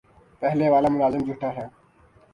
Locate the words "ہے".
1.55-1.65